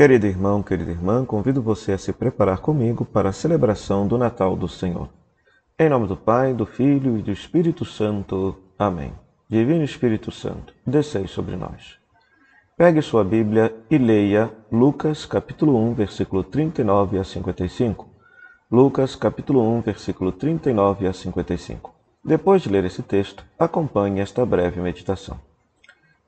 Querido 0.00 0.26
irmão, 0.26 0.62
querida 0.62 0.92
irmã, 0.92 1.26
convido 1.26 1.60
você 1.60 1.92
a 1.92 1.98
se 1.98 2.10
preparar 2.10 2.60
comigo 2.60 3.04
para 3.04 3.28
a 3.28 3.32
celebração 3.32 4.08
do 4.08 4.16
Natal 4.16 4.56
do 4.56 4.66
Senhor. 4.66 5.10
Em 5.78 5.90
nome 5.90 6.06
do 6.06 6.16
Pai, 6.16 6.54
do 6.54 6.64
Filho 6.64 7.18
e 7.18 7.22
do 7.22 7.30
Espírito 7.30 7.84
Santo. 7.84 8.56
Amém. 8.78 9.12
Divino 9.46 9.84
Espírito 9.84 10.30
Santo, 10.30 10.72
descei 10.86 11.26
sobre 11.26 11.54
nós. 11.54 11.98
Pegue 12.78 13.02
sua 13.02 13.22
Bíblia 13.22 13.76
e 13.90 13.98
leia 13.98 14.50
Lucas 14.72 15.26
capítulo 15.26 15.76
1, 15.90 15.92
versículo 15.92 16.44
39 16.44 17.18
a 17.18 17.22
55. 17.22 18.08
Lucas 18.72 19.14
capítulo 19.14 19.60
1, 19.60 19.82
versículo 19.82 20.32
39 20.32 21.08
a 21.08 21.12
55. 21.12 21.94
Depois 22.24 22.62
de 22.62 22.70
ler 22.70 22.86
esse 22.86 23.02
texto, 23.02 23.44
acompanhe 23.58 24.20
esta 24.20 24.46
breve 24.46 24.80
meditação. 24.80 25.38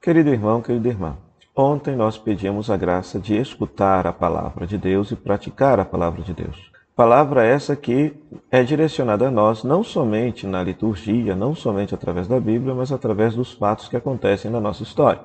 Querido 0.00 0.30
irmão, 0.30 0.62
querida 0.62 0.88
irmã, 0.88 1.18
Ontem 1.60 1.96
nós 1.96 2.16
pedimos 2.16 2.70
a 2.70 2.76
graça 2.76 3.18
de 3.18 3.36
escutar 3.36 4.06
a 4.06 4.12
palavra 4.12 4.64
de 4.64 4.78
Deus 4.78 5.10
e 5.10 5.16
praticar 5.16 5.80
a 5.80 5.84
palavra 5.84 6.22
de 6.22 6.32
Deus. 6.32 6.70
Palavra 6.94 7.44
essa 7.44 7.74
que 7.74 8.14
é 8.48 8.62
direcionada 8.62 9.26
a 9.26 9.30
nós 9.32 9.64
não 9.64 9.82
somente 9.82 10.46
na 10.46 10.62
liturgia, 10.62 11.34
não 11.34 11.56
somente 11.56 11.92
através 11.92 12.28
da 12.28 12.38
Bíblia, 12.38 12.76
mas 12.76 12.92
através 12.92 13.34
dos 13.34 13.54
fatos 13.54 13.88
que 13.88 13.96
acontecem 13.96 14.52
na 14.52 14.60
nossa 14.60 14.84
história. 14.84 15.20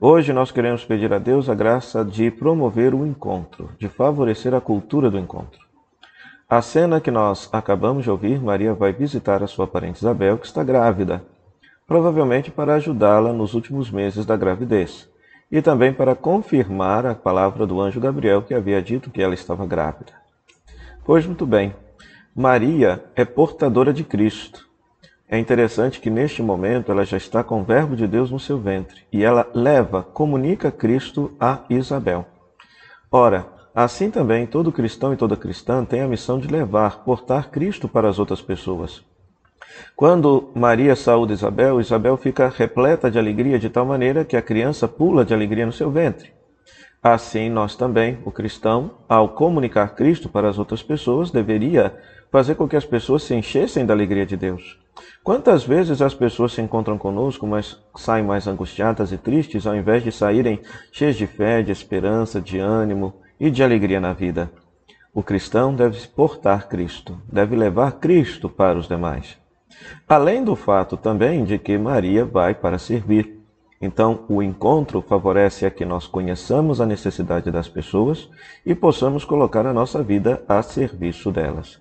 Hoje 0.00 0.32
nós 0.32 0.50
queremos 0.50 0.86
pedir 0.86 1.12
a 1.12 1.18
Deus 1.18 1.50
a 1.50 1.54
graça 1.54 2.02
de 2.02 2.30
promover 2.30 2.94
o 2.94 3.06
encontro, 3.06 3.68
de 3.78 3.90
favorecer 3.90 4.54
a 4.54 4.60
cultura 4.62 5.10
do 5.10 5.18
encontro. 5.18 5.60
A 6.48 6.62
cena 6.62 6.98
que 6.98 7.10
nós 7.10 7.46
acabamos 7.52 8.04
de 8.04 8.10
ouvir, 8.10 8.40
Maria 8.40 8.72
vai 8.72 8.94
visitar 8.94 9.42
a 9.42 9.46
sua 9.46 9.66
parente 9.66 9.98
Isabel, 9.98 10.38
que 10.38 10.46
está 10.46 10.64
grávida, 10.64 11.22
provavelmente 11.86 12.50
para 12.50 12.76
ajudá-la 12.76 13.34
nos 13.34 13.52
últimos 13.52 13.90
meses 13.90 14.24
da 14.24 14.34
gravidez 14.34 15.14
e 15.50 15.62
também 15.62 15.92
para 15.92 16.14
confirmar 16.14 17.06
a 17.06 17.14
palavra 17.14 17.66
do 17.66 17.80
anjo 17.80 18.00
Gabriel 18.00 18.42
que 18.42 18.54
havia 18.54 18.82
dito 18.82 19.10
que 19.10 19.22
ela 19.22 19.34
estava 19.34 19.66
grávida. 19.66 20.12
Pois 21.04 21.24
muito 21.24 21.46
bem, 21.46 21.74
Maria 22.34 23.04
é 23.14 23.24
portadora 23.24 23.92
de 23.92 24.04
Cristo. 24.04 24.66
É 25.28 25.38
interessante 25.38 26.00
que 26.00 26.10
neste 26.10 26.42
momento 26.42 26.92
ela 26.92 27.04
já 27.04 27.16
está 27.16 27.42
com 27.42 27.60
o 27.60 27.64
Verbo 27.64 27.96
de 27.96 28.06
Deus 28.06 28.30
no 28.30 28.38
seu 28.38 28.58
ventre 28.58 29.02
e 29.12 29.24
ela 29.24 29.48
leva, 29.54 30.02
comunica 30.02 30.70
Cristo 30.70 31.34
a 31.40 31.64
Isabel. 31.70 32.26
Ora, 33.10 33.46
assim 33.74 34.10
também 34.10 34.46
todo 34.46 34.72
cristão 34.72 35.12
e 35.12 35.16
toda 35.16 35.36
cristã 35.36 35.84
tem 35.84 36.00
a 36.00 36.08
missão 36.08 36.38
de 36.38 36.48
levar, 36.48 37.04
portar 37.04 37.50
Cristo 37.50 37.88
para 37.88 38.08
as 38.08 38.18
outras 38.18 38.42
pessoas. 38.42 39.04
Quando 39.94 40.50
Maria 40.54 40.94
saúda 40.94 41.32
Isabel, 41.32 41.80
Isabel 41.80 42.16
fica 42.16 42.48
repleta 42.48 43.10
de 43.10 43.18
alegria 43.18 43.58
de 43.58 43.70
tal 43.70 43.86
maneira 43.86 44.24
que 44.24 44.36
a 44.36 44.42
criança 44.42 44.86
pula 44.86 45.24
de 45.24 45.32
alegria 45.32 45.66
no 45.66 45.72
seu 45.72 45.90
ventre. 45.90 46.32
Assim, 47.02 47.48
nós 47.48 47.76
também, 47.76 48.18
o 48.24 48.32
cristão, 48.32 48.98
ao 49.08 49.28
comunicar 49.28 49.94
Cristo 49.94 50.28
para 50.28 50.48
as 50.48 50.58
outras 50.58 50.82
pessoas, 50.82 51.30
deveria 51.30 51.94
fazer 52.32 52.56
com 52.56 52.66
que 52.66 52.76
as 52.76 52.84
pessoas 52.84 53.22
se 53.22 53.34
enchessem 53.34 53.86
da 53.86 53.94
alegria 53.94 54.26
de 54.26 54.36
Deus. 54.36 54.78
Quantas 55.22 55.64
vezes 55.64 56.02
as 56.02 56.14
pessoas 56.14 56.52
se 56.52 56.60
encontram 56.60 56.98
conosco, 56.98 57.46
mas 57.46 57.80
saem 57.96 58.24
mais 58.24 58.46
angustiadas 58.46 59.12
e 59.12 59.18
tristes, 59.18 59.66
ao 59.66 59.76
invés 59.76 60.02
de 60.02 60.10
saírem 60.10 60.60
cheias 60.90 61.16
de 61.16 61.26
fé, 61.26 61.62
de 61.62 61.70
esperança, 61.70 62.40
de 62.40 62.58
ânimo 62.58 63.14
e 63.38 63.50
de 63.50 63.62
alegria 63.62 64.00
na 64.00 64.12
vida? 64.12 64.50
O 65.14 65.22
cristão 65.22 65.74
deve 65.74 66.06
portar 66.08 66.68
Cristo, 66.68 67.20
deve 67.30 67.56
levar 67.56 67.92
Cristo 67.92 68.48
para 68.48 68.78
os 68.78 68.88
demais. 68.88 69.38
Além 70.08 70.44
do 70.44 70.54
fato 70.54 70.96
também 70.96 71.44
de 71.44 71.58
que 71.58 71.76
Maria 71.76 72.24
vai 72.24 72.54
para 72.54 72.78
servir. 72.78 73.40
Então, 73.80 74.24
o 74.28 74.42
encontro 74.42 75.02
favorece 75.02 75.66
a 75.66 75.70
que 75.70 75.84
nós 75.84 76.06
conheçamos 76.06 76.80
a 76.80 76.86
necessidade 76.86 77.50
das 77.50 77.68
pessoas 77.68 78.28
e 78.64 78.74
possamos 78.74 79.24
colocar 79.24 79.66
a 79.66 79.72
nossa 79.72 80.02
vida 80.02 80.42
a 80.48 80.62
serviço 80.62 81.30
delas. 81.30 81.78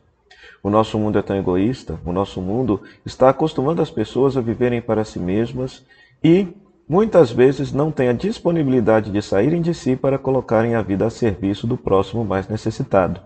O 0.61 0.69
nosso 0.69 0.97
mundo 0.97 1.19
é 1.19 1.21
tão 1.21 1.37
egoísta, 1.37 1.99
o 2.03 2.11
nosso 2.11 2.41
mundo 2.41 2.81
está 3.05 3.30
acostumando 3.30 3.81
as 3.81 3.92
pessoas 3.92 4.36
a 4.36 4.41
viverem 4.41 4.81
para 4.81 5.05
si 5.05 5.20
mesmas 5.20 5.86
e 6.23 6.47
muitas 6.89 7.31
vezes 7.31 7.71
não 7.71 7.91
tem 7.91 8.09
a 8.09 8.14
disponibilidade 8.14 9.11
de 9.11 9.21
saírem 9.21 9.61
de 9.61 9.75
si 9.75 9.95
para 9.95 10.17
colocarem 10.17 10.73
a 10.73 10.81
vida 10.81 11.05
a 11.05 11.09
serviço 11.11 11.67
do 11.67 11.77
próximo 11.77 12.25
mais 12.25 12.47
necessitado. 12.47 13.21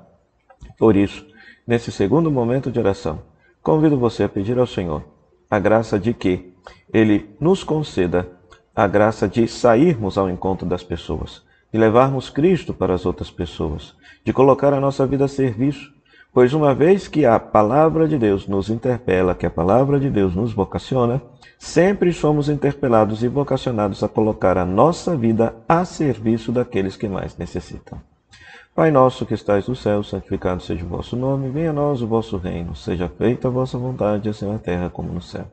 Por 0.77 0.97
isso, 0.97 1.25
nesse 1.65 1.91
segundo 1.93 2.29
momento 2.29 2.69
de 2.69 2.77
oração, 2.77 3.21
convido 3.63 3.97
você 3.97 4.23
a 4.23 4.29
pedir 4.29 4.57
ao 4.57 4.67
Senhor 4.67 5.03
a 5.49 5.59
graça 5.59 5.99
de 5.99 6.13
que 6.13 6.53
Ele 6.93 7.29
nos 7.39 7.63
conceda 7.63 8.27
a 8.75 8.87
graça 8.87 9.27
de 9.27 9.47
sairmos 9.47 10.17
ao 10.17 10.29
encontro 10.29 10.65
das 10.65 10.83
pessoas, 10.83 11.43
de 11.71 11.77
levarmos 11.77 12.29
Cristo 12.29 12.73
para 12.73 12.93
as 12.93 13.05
outras 13.05 13.29
pessoas, 13.29 13.95
de 14.23 14.31
colocar 14.31 14.73
a 14.73 14.79
nossa 14.79 15.05
vida 15.05 15.25
a 15.25 15.27
serviço, 15.27 15.91
pois 16.31 16.53
uma 16.53 16.73
vez 16.73 17.07
que 17.07 17.25
a 17.25 17.39
palavra 17.39 18.07
de 18.07 18.17
Deus 18.17 18.47
nos 18.47 18.69
interpela, 18.69 19.35
que 19.35 19.45
a 19.45 19.49
palavra 19.49 19.99
de 19.99 20.09
Deus 20.09 20.35
nos 20.35 20.53
vocaciona, 20.53 21.21
sempre 21.57 22.13
somos 22.13 22.47
interpelados 22.47 23.23
e 23.23 23.27
vocacionados 23.27 24.03
a 24.03 24.07
colocar 24.07 24.57
a 24.57 24.65
nossa 24.65 25.17
vida 25.17 25.55
a 25.67 25.83
serviço 25.83 26.51
daqueles 26.51 26.95
que 26.95 27.07
mais 27.07 27.37
necessitam. 27.37 27.99
Pai 28.75 28.91
nosso 28.91 29.25
que 29.25 29.33
estais 29.33 29.67
no 29.67 29.75
céu, 29.75 30.03
santificado 30.03 30.61
seja 30.61 30.85
o 30.85 30.87
vosso 30.87 31.15
nome, 31.15 31.49
venha 31.49 31.71
a 31.71 31.73
nós 31.73 32.01
o 32.01 32.07
vosso 32.07 32.37
reino, 32.37 32.75
seja 32.75 33.09
feita 33.09 33.47
a 33.47 33.51
vossa 33.51 33.77
vontade, 33.77 34.29
assim 34.29 34.47
na 34.47 34.57
terra 34.57 34.89
como 34.89 35.11
no 35.11 35.21
céu. 35.21 35.45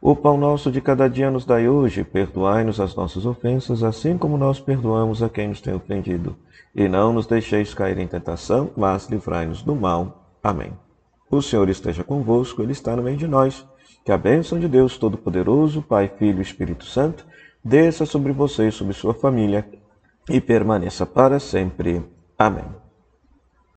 O 0.00 0.14
pão 0.14 0.36
nosso 0.36 0.70
de 0.70 0.80
cada 0.80 1.08
dia 1.08 1.30
nos 1.30 1.44
dai 1.44 1.68
hoje, 1.68 2.04
perdoai-nos 2.04 2.80
as 2.80 2.94
nossas 2.94 3.26
ofensas, 3.26 3.82
assim 3.82 4.16
como 4.16 4.38
nós 4.38 4.60
perdoamos 4.60 5.22
a 5.22 5.28
quem 5.28 5.48
nos 5.48 5.60
tem 5.60 5.74
ofendido. 5.74 6.36
E 6.74 6.88
não 6.88 7.12
nos 7.12 7.26
deixeis 7.26 7.74
cair 7.74 7.98
em 7.98 8.06
tentação, 8.06 8.70
mas 8.76 9.08
livrai-nos 9.08 9.62
do 9.62 9.74
mal. 9.74 10.24
Amém. 10.42 10.72
O 11.30 11.42
Senhor 11.42 11.68
esteja 11.68 12.04
convosco, 12.04 12.62
Ele 12.62 12.72
está 12.72 12.94
no 12.94 13.02
meio 13.02 13.16
de 13.16 13.26
nós. 13.26 13.66
Que 14.04 14.12
a 14.12 14.16
bênção 14.16 14.58
de 14.58 14.68
Deus 14.68 14.96
Todo-Poderoso, 14.96 15.82
Pai, 15.82 16.10
Filho 16.16 16.38
e 16.38 16.42
Espírito 16.42 16.84
Santo, 16.84 17.26
desça 17.62 18.06
sobre 18.06 18.32
você 18.32 18.68
e 18.68 18.72
sobre 18.72 18.94
sua 18.94 19.12
família 19.12 19.68
e 20.30 20.40
permaneça 20.40 21.04
para 21.04 21.40
sempre. 21.40 22.04
Amém. 22.38 22.87